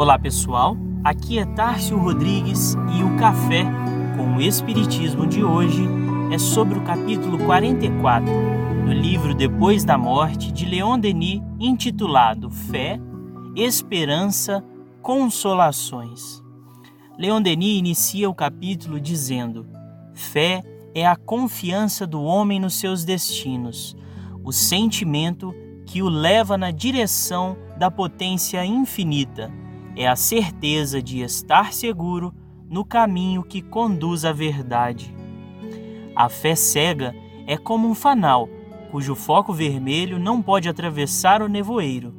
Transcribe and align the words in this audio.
Olá 0.00 0.18
pessoal, 0.18 0.78
aqui 1.04 1.38
é 1.38 1.44
Tárcio 1.44 1.98
Rodrigues 1.98 2.74
e 2.98 3.04
o 3.04 3.18
Café 3.18 3.66
com 4.16 4.36
o 4.36 4.40
Espiritismo 4.40 5.26
de 5.26 5.44
hoje 5.44 5.86
é 6.32 6.38
sobre 6.38 6.78
o 6.78 6.82
capítulo 6.82 7.36
44 7.44 8.24
do 8.86 8.92
livro 8.94 9.34
Depois 9.34 9.84
da 9.84 9.98
Morte 9.98 10.50
de 10.52 10.64
Leon 10.64 10.98
Denis, 10.98 11.42
intitulado 11.58 12.50
Fé, 12.50 12.98
Esperança, 13.54 14.64
Consolações. 15.02 16.42
Leon 17.18 17.42
Denis 17.42 17.78
inicia 17.78 18.30
o 18.30 18.34
capítulo 18.34 18.98
dizendo: 18.98 19.66
Fé 20.14 20.62
é 20.94 21.06
a 21.06 21.14
confiança 21.14 22.06
do 22.06 22.22
homem 22.22 22.58
nos 22.58 22.80
seus 22.80 23.04
destinos, 23.04 23.94
o 24.42 24.50
sentimento 24.50 25.54
que 25.84 26.02
o 26.02 26.08
leva 26.08 26.56
na 26.56 26.70
direção 26.70 27.54
da 27.76 27.90
potência 27.90 28.64
infinita 28.64 29.52
é 29.96 30.06
a 30.06 30.16
certeza 30.16 31.02
de 31.02 31.20
estar 31.20 31.72
seguro 31.72 32.34
no 32.68 32.84
caminho 32.84 33.42
que 33.42 33.60
conduz 33.60 34.24
à 34.24 34.32
verdade. 34.32 35.14
A 36.14 36.28
fé 36.28 36.54
cega 36.54 37.14
é 37.46 37.56
como 37.56 37.88
um 37.88 37.94
fanal, 37.94 38.48
cujo 38.90 39.14
foco 39.14 39.52
vermelho 39.52 40.18
não 40.18 40.40
pode 40.40 40.68
atravessar 40.68 41.42
o 41.42 41.48
nevoeiro. 41.48 42.14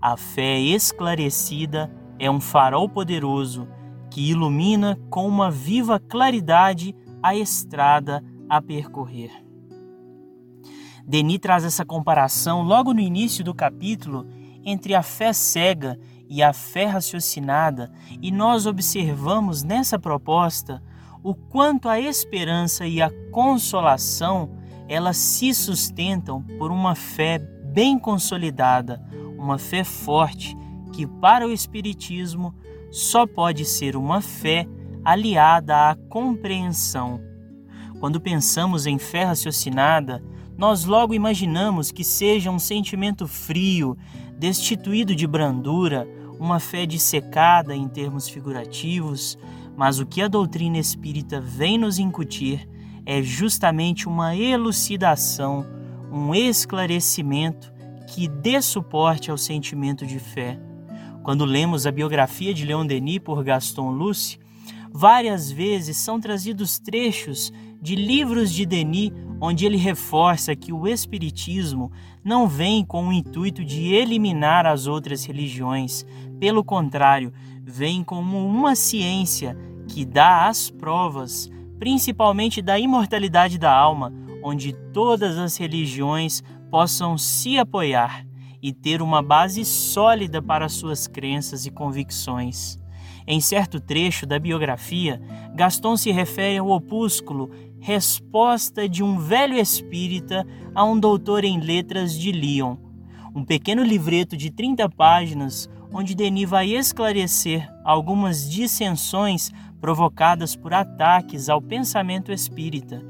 A 0.00 0.16
fé 0.16 0.58
esclarecida 0.58 1.90
é 2.18 2.30
um 2.30 2.40
farol 2.40 2.88
poderoso 2.88 3.68
que 4.10 4.30
ilumina 4.30 4.98
com 5.08 5.26
uma 5.26 5.50
viva 5.50 5.98
claridade 5.98 6.94
a 7.22 7.36
estrada 7.36 8.22
a 8.48 8.60
percorrer. 8.60 9.30
Denis 11.06 11.38
traz 11.38 11.64
essa 11.64 11.84
comparação 11.84 12.62
logo 12.62 12.92
no 12.92 13.00
início 13.00 13.44
do 13.44 13.54
capítulo 13.54 14.26
entre 14.64 14.94
a 14.94 15.02
fé 15.02 15.32
cega 15.32 15.98
e 16.34 16.42
a 16.42 16.54
fé 16.54 16.86
raciocinada, 16.86 17.92
e 18.22 18.30
nós 18.30 18.64
observamos 18.64 19.62
nessa 19.62 19.98
proposta 19.98 20.82
o 21.22 21.34
quanto 21.34 21.90
a 21.90 22.00
esperança 22.00 22.86
e 22.86 23.02
a 23.02 23.10
consolação 23.30 24.50
elas 24.88 25.18
se 25.18 25.52
sustentam 25.52 26.42
por 26.58 26.72
uma 26.72 26.94
fé 26.94 27.38
bem 27.38 27.98
consolidada, 27.98 29.04
uma 29.36 29.58
fé 29.58 29.84
forte 29.84 30.56
que 30.90 31.06
para 31.06 31.46
o 31.46 31.52
espiritismo 31.52 32.54
só 32.90 33.26
pode 33.26 33.66
ser 33.66 33.94
uma 33.94 34.22
fé 34.22 34.66
aliada 35.04 35.90
à 35.90 35.94
compreensão. 36.08 37.20
Quando 38.00 38.18
pensamos 38.18 38.86
em 38.86 38.98
fé 38.98 39.24
raciocinada, 39.24 40.24
nós 40.56 40.86
logo 40.86 41.12
imaginamos 41.12 41.92
que 41.92 42.02
seja 42.02 42.50
um 42.50 42.58
sentimento 42.58 43.28
frio, 43.28 43.98
destituído 44.38 45.14
de 45.14 45.26
brandura, 45.26 46.08
uma 46.38 46.58
fé 46.58 46.86
dissecada 46.86 47.74
em 47.74 47.88
termos 47.88 48.28
figurativos, 48.28 49.38
mas 49.76 49.98
o 49.98 50.06
que 50.06 50.22
a 50.22 50.28
doutrina 50.28 50.78
espírita 50.78 51.40
vem 51.40 51.78
nos 51.78 51.98
incutir 51.98 52.68
é 53.04 53.22
justamente 53.22 54.08
uma 54.08 54.36
elucidação, 54.36 55.66
um 56.10 56.34
esclarecimento 56.34 57.72
que 58.06 58.28
dê 58.28 58.60
suporte 58.60 59.30
ao 59.30 59.38
sentimento 59.38 60.06
de 60.06 60.18
fé. 60.18 60.58
Quando 61.22 61.44
lemos 61.44 61.86
a 61.86 61.92
biografia 61.92 62.52
de 62.52 62.64
Leon 62.64 62.84
Denis 62.84 63.20
por 63.20 63.42
Gaston 63.42 63.90
Luce, 63.90 64.38
várias 64.92 65.50
vezes 65.50 65.96
são 65.96 66.20
trazidos 66.20 66.78
trechos 66.78 67.52
de 67.80 67.94
livros 67.94 68.52
de 68.52 68.66
Denis 68.66 69.12
onde 69.40 69.66
ele 69.66 69.76
reforça 69.76 70.54
que 70.54 70.72
o 70.72 70.86
Espiritismo 70.86 71.90
não 72.24 72.46
vem 72.46 72.84
com 72.84 73.08
o 73.08 73.12
intuito 73.12 73.64
de 73.64 73.92
eliminar 73.92 74.66
as 74.66 74.86
outras 74.86 75.24
religiões, 75.24 76.06
pelo 76.38 76.62
contrário, 76.62 77.32
vem 77.64 78.04
como 78.04 78.46
uma 78.46 78.76
ciência 78.76 79.56
que 79.88 80.04
dá 80.04 80.46
as 80.46 80.70
provas, 80.70 81.50
principalmente 81.78 82.62
da 82.62 82.78
imortalidade 82.78 83.58
da 83.58 83.72
alma, 83.72 84.12
onde 84.44 84.72
todas 84.92 85.36
as 85.36 85.56
religiões 85.56 86.42
possam 86.70 87.18
se 87.18 87.58
apoiar 87.58 88.24
e 88.62 88.72
ter 88.72 89.02
uma 89.02 89.20
base 89.20 89.64
sólida 89.64 90.40
para 90.40 90.68
suas 90.68 91.08
crenças 91.08 91.66
e 91.66 91.70
convicções. 91.70 92.81
Em 93.26 93.40
certo 93.40 93.80
trecho 93.80 94.26
da 94.26 94.38
biografia, 94.38 95.20
Gaston 95.54 95.96
se 95.96 96.10
refere 96.10 96.58
ao 96.58 96.70
opúsculo 96.70 97.50
Resposta 97.80 98.88
de 98.88 99.02
um 99.02 99.18
velho 99.18 99.56
espírita 99.56 100.46
a 100.74 100.84
um 100.84 100.98
doutor 100.98 101.44
em 101.44 101.58
letras 101.58 102.16
de 102.16 102.30
Lyon, 102.30 102.76
um 103.34 103.44
pequeno 103.44 103.82
livreto 103.82 104.36
de 104.36 104.50
30 104.50 104.88
páginas 104.90 105.68
onde 105.92 106.14
Denis 106.14 106.48
vai 106.48 106.70
esclarecer 106.70 107.68
algumas 107.84 108.48
dissensões 108.48 109.50
provocadas 109.80 110.54
por 110.56 110.72
ataques 110.72 111.48
ao 111.48 111.60
pensamento 111.60 112.32
espírita, 112.32 113.02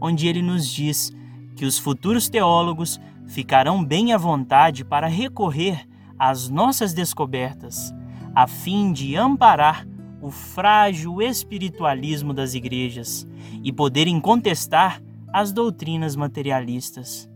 onde 0.00 0.26
ele 0.26 0.42
nos 0.42 0.68
diz 0.68 1.12
que 1.54 1.64
os 1.64 1.78
futuros 1.78 2.28
teólogos 2.28 3.00
ficarão 3.26 3.82
bem 3.82 4.12
à 4.12 4.18
vontade 4.18 4.84
para 4.84 5.06
recorrer 5.06 5.86
às 6.18 6.48
nossas 6.48 6.92
descobertas 6.92 7.94
a 8.36 8.46
fim 8.46 8.92
de 8.92 9.16
amparar 9.16 9.88
o 10.20 10.30
frágil 10.30 11.22
espiritualismo 11.22 12.34
das 12.34 12.52
igrejas 12.52 13.26
e 13.64 13.72
poderem 13.72 14.20
contestar 14.20 15.02
as 15.32 15.52
doutrinas 15.52 16.14
materialistas. 16.14 17.30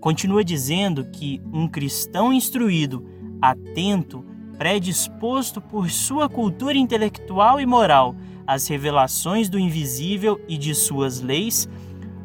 Continua 0.00 0.42
dizendo 0.42 1.04
que 1.10 1.42
um 1.52 1.68
cristão 1.68 2.32
instruído, 2.32 3.06
atento, 3.42 4.24
predisposto 4.56 5.60
por 5.60 5.90
sua 5.90 6.26
cultura 6.26 6.78
intelectual 6.78 7.60
e 7.60 7.66
moral 7.66 8.16
às 8.46 8.66
revelações 8.66 9.50
do 9.50 9.58
invisível 9.58 10.40
e 10.48 10.56
de 10.56 10.74
suas 10.74 11.20
leis, 11.20 11.68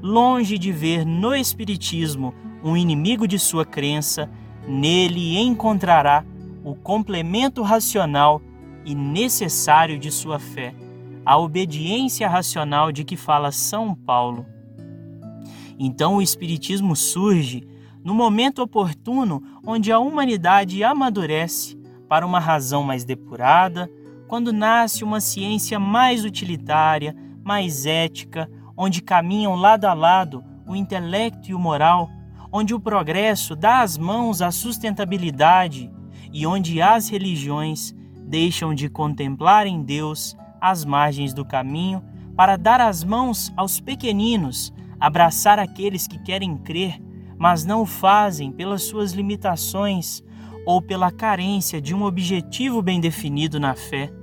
longe 0.02 0.58
de 0.58 0.72
ver 0.72 1.06
no 1.06 1.36
Espiritismo 1.36 2.34
um 2.64 2.78
inimigo 2.78 3.28
de 3.28 3.38
sua 3.38 3.66
crença, 3.66 4.30
nele 4.66 5.38
encontrará 5.38 6.24
o 6.64 6.76
complemento 6.76 7.62
racional 7.62 8.42
e 8.86 8.94
necessário 8.96 9.98
de 9.98 10.12
sua 10.12 10.40
fé, 10.40 10.74
a 11.26 11.38
obediência 11.38 12.28
racional 12.28 12.92
de 12.92 13.04
que 13.04 13.16
fala 13.16 13.52
São 13.52 13.94
Paulo. 13.94 14.46
Então 15.78 16.18
o 16.18 16.22
Espiritismo 16.22 16.96
surge 16.96 17.68
no 18.04 18.14
momento 18.14 18.62
oportuno 18.62 19.42
onde 19.66 19.92
a 19.92 20.00
humanidade 20.00 20.84
amadurece 20.84 21.78
para 22.08 22.26
uma 22.26 22.40
razão 22.40 22.84
mais 22.84 23.04
depurada, 23.04 23.90
quando 24.28 24.52
nasce 24.52 25.04
uma 25.04 25.20
ciência 25.20 25.80
mais 25.80 26.26
utilitária, 26.26 27.16
mais 27.44 27.86
ética, 27.86 28.50
onde 28.76 29.02
caminham 29.02 29.56
lado 29.56 29.86
a 29.86 29.94
lado 29.94 30.44
o 30.68 30.76
intelecto 30.76 31.52
e 31.52 31.54
o 31.54 31.60
moral, 31.60 32.10
onde 32.52 32.74
o 32.74 32.80
progresso 32.80 33.56
dá 33.56 33.82
as 33.82 33.98
mãos 33.98 34.42
à 34.42 34.52
sustentabilidade 34.52 35.92
e 36.31 36.46
onde 36.46 36.81
as 36.81 37.09
religiões 37.09 37.96
deixam 38.16 38.74
de 38.74 38.90
contemplar 38.90 39.68
em 39.68 39.84
Deus 39.84 40.36
as 40.59 40.86
margens 40.86 41.34
do 41.34 41.44
caminho 41.44 42.02
para 42.36 42.56
dar 42.56 42.80
as 42.80 43.03
mãos 43.03 43.52
aos 43.58 43.80
pequeninos, 43.80 44.74
abraçar 45.00 45.59
aqueles 45.59 46.08
que 46.08 46.20
querem 46.20 46.58
crer, 46.58 47.02
mas 47.38 47.66
não 47.66 47.81
o 47.81 47.86
fazem 47.86 48.52
pelas 48.52 48.84
suas 48.84 49.14
limitações 49.14 50.23
ou 50.66 50.82
pela 50.82 51.11
carência 51.11 51.82
de 51.82 51.94
um 51.94 52.03
objetivo 52.03 52.82
bem 52.82 53.02
definido 53.02 53.59
na 53.59 53.73
fé. 53.73 54.14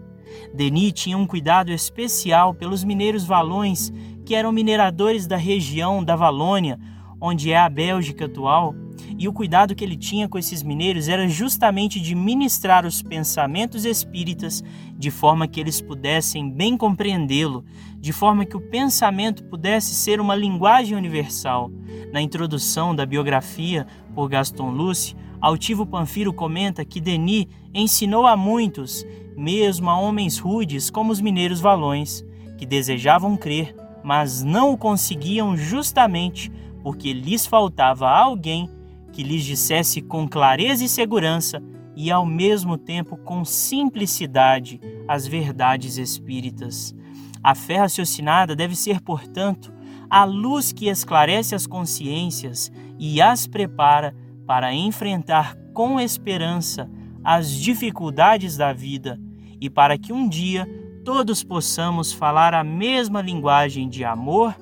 Denis 0.55 0.93
tinha 0.93 1.19
um 1.19 1.27
cuidado 1.27 1.73
especial 1.73 2.55
pelos 2.55 2.85
mineiros 2.85 3.25
valões, 3.25 3.93
que 4.25 4.35
eram 4.35 4.53
mineradores 4.53 5.27
da 5.27 5.37
região 5.37 6.03
da 6.03 6.15
Valônia, 6.15 6.79
onde 7.21 7.50
é 7.50 7.59
a 7.59 7.69
Bélgica 7.69 8.27
atual, 8.27 8.75
e 9.19 9.29
o 9.29 9.33
cuidado 9.33 9.75
que 9.75 9.85
ele 9.85 9.97
tinha 9.97 10.29
com 10.29 10.39
esses 10.39 10.62
mineiros 10.62 11.09
era 11.09 11.29
justamente 11.29 12.00
de 12.00 12.15
ministrar 12.15 12.87
os 12.87 13.03
pensamentos 13.03 13.85
espíritas 13.85 14.62
de 14.97 15.11
forma 15.11 15.47
que 15.47 15.61
eles 15.61 15.81
pudessem 15.81 16.50
bem 16.50 16.77
compreendê-lo, 16.77 17.65
de 18.00 18.12
forma 18.12 18.45
que 18.45 18.56
o 18.56 18.61
pensamento 18.61 19.45
pudesse 19.45 19.95
ser 19.95 20.21
uma 20.21 20.35
linguagem 20.35 20.97
universal. 20.97 21.71
Na 22.12 22.21
introdução 22.21 22.95
da 22.95 23.05
biografia 23.05 23.87
por 24.15 24.29
Gaston 24.29 24.71
Luce, 24.71 25.17
Altivo 25.41 25.87
Panfiro 25.87 26.33
comenta 26.33 26.85
que 26.85 27.00
Denis 27.00 27.47
ensinou 27.73 28.27
a 28.27 28.37
muitos, 28.37 29.06
mesmo 29.37 29.89
a 29.89 29.99
homens 29.99 30.39
rudes 30.39 30.91
como 30.91 31.12
os 31.12 31.21
mineiros 31.21 31.61
valões, 31.61 32.25
que 32.56 32.67
desejavam 32.67 33.37
crer, 33.37 33.75
mas 34.03 34.43
não 34.43 34.73
o 34.73 34.77
conseguiam 34.77 35.56
justamente 35.56 36.50
porque 36.83 37.12
lhes 37.12 37.47
faltava 37.47 38.09
alguém 38.09 38.69
que 39.13 39.23
lhes 39.23 39.45
dissesse 39.45 40.01
com 40.01 40.29
clareza 40.29 40.85
e 40.85 40.89
segurança 40.89 41.63
e 41.97 42.11
ao 42.11 42.25
mesmo 42.25 42.79
tempo 42.79 43.17
com 43.17 43.45
simplicidade 43.45 44.81
as 45.07 45.27
verdades 45.27 45.97
espíritas. 45.99 46.95
A 47.43 47.55
fé 47.55 47.79
raciocinada 47.79 48.55
deve 48.55 48.77
ser, 48.77 49.01
portanto, 49.01 49.73
a 50.11 50.25
luz 50.25 50.73
que 50.73 50.89
esclarece 50.89 51.55
as 51.55 51.67
consciências 51.67 52.71
e 52.99 53.21
as 53.21 53.47
prepara 53.47 54.15
para 54.47 54.73
enfrentar 54.73 55.57
com 55.75 56.01
esperança 56.01 56.91
as 57.23 57.51
dificuldades 57.51 58.57
da 58.57 58.73
vida 58.73 59.21
e 59.61 59.69
para 59.69 59.99
que 59.99 60.13
um 60.13 60.29
dia 60.29 60.67
todos 61.05 61.43
possamos 61.43 62.13
falar 62.13 62.55
a 62.55 62.65
mesma 62.65 63.21
linguagem 63.21 63.89
de 63.89 64.05
amor 64.05 64.55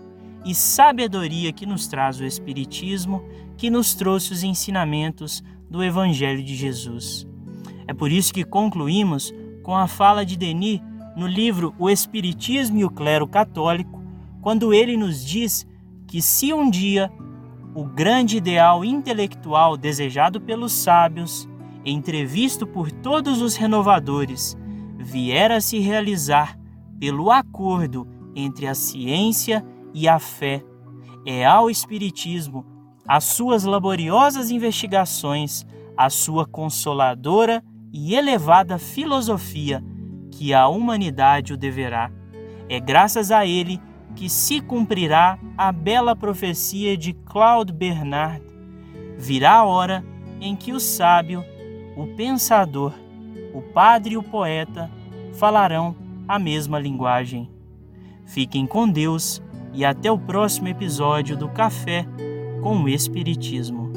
e 0.46 0.54
sabedoria 0.54 1.52
que 1.52 1.66
nos 1.66 1.88
traz 1.88 2.20
o 2.20 2.24
Espiritismo, 2.24 3.24
que 3.56 3.68
nos 3.68 3.96
trouxe 3.96 4.32
os 4.32 4.44
ensinamentos 4.44 5.42
do 5.68 5.82
Evangelho 5.82 6.40
de 6.40 6.54
Jesus. 6.54 7.26
É 7.88 7.92
por 7.92 8.12
isso 8.12 8.32
que 8.32 8.44
concluímos 8.44 9.34
com 9.64 9.76
a 9.76 9.88
fala 9.88 10.24
de 10.24 10.36
Denis 10.36 10.80
no 11.16 11.26
livro 11.26 11.74
O 11.80 11.90
Espiritismo 11.90 12.78
e 12.78 12.84
o 12.84 12.90
Clero 12.90 13.26
Católico, 13.26 14.00
quando 14.40 14.72
ele 14.72 14.96
nos 14.96 15.26
diz 15.26 15.66
que 16.06 16.22
se 16.22 16.52
um 16.52 16.70
dia 16.70 17.10
o 17.74 17.84
grande 17.84 18.36
ideal 18.36 18.84
intelectual 18.84 19.76
desejado 19.76 20.40
pelos 20.40 20.72
sábios, 20.72 21.48
entrevisto 21.84 22.68
por 22.68 22.92
todos 22.92 23.42
os 23.42 23.56
renovadores, 23.56 24.56
vier 24.96 25.50
a 25.50 25.60
se 25.60 25.80
realizar 25.80 26.56
pelo 27.00 27.32
acordo 27.32 28.06
entre 28.34 28.68
a 28.68 28.74
ciência 28.74 29.64
e 29.64 29.75
a 30.08 30.18
fé, 30.18 30.62
é 31.24 31.44
ao 31.44 31.70
Espiritismo, 31.70 32.64
as 33.08 33.24
suas 33.24 33.64
laboriosas 33.64 34.50
investigações, 34.50 35.64
a 35.96 36.10
sua 36.10 36.44
consoladora 36.44 37.64
e 37.92 38.14
elevada 38.14 38.78
filosofia 38.78 39.82
que 40.30 40.52
a 40.52 40.68
humanidade 40.68 41.54
o 41.54 41.56
deverá. 41.56 42.10
É 42.68 42.78
graças 42.78 43.30
a 43.30 43.46
ele 43.46 43.80
que 44.14 44.28
se 44.28 44.60
cumprirá 44.60 45.38
a 45.56 45.72
bela 45.72 46.14
profecia 46.14 46.96
de 46.96 47.12
Claude 47.12 47.72
Bernard. 47.72 48.44
Virá 49.16 49.54
a 49.54 49.64
hora 49.64 50.04
em 50.40 50.54
que 50.54 50.72
o 50.72 50.80
sábio, 50.80 51.44
o 51.96 52.06
pensador, 52.16 52.92
o 53.54 53.62
padre 53.62 54.14
e 54.14 54.16
o 54.18 54.22
poeta 54.22 54.90
falarão 55.34 55.96
a 56.28 56.38
mesma 56.38 56.78
linguagem. 56.78 57.50
Fiquem 58.26 58.66
com 58.66 58.88
Deus 58.88 59.40
e 59.76 59.84
até 59.84 60.10
o 60.10 60.18
próximo 60.18 60.68
episódio 60.68 61.36
do 61.36 61.50
Café 61.50 62.06
com 62.62 62.82
o 62.82 62.88
Espiritismo. 62.88 63.92